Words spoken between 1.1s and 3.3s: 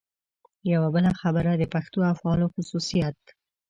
خبره د پښتو افعالو خصوصیت.